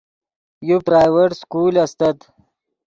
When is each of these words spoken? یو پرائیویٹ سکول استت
یو 0.69 0.77
پرائیویٹ 0.87 1.31
سکول 1.41 1.75
استت 1.83 2.17